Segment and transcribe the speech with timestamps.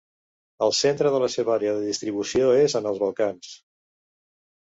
[0.67, 3.53] El centre de la seva àrea de distribució és en els Balcans.